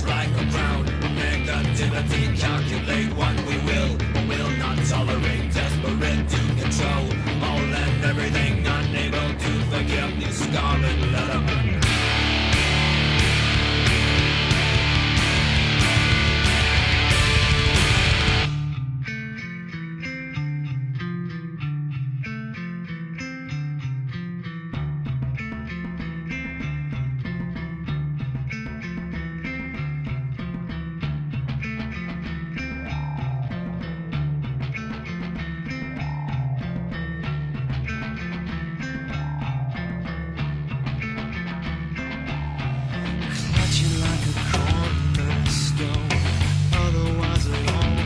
like 0.00 0.28
a 0.28 0.46
crown. 0.50 0.86
Negativity, 1.20 2.38
calculate 2.38 3.12
what 3.12 3.36
we 3.46 3.56
will. 3.68 3.92
Will 4.28 4.50
not 4.56 4.78
tolerate, 4.86 5.51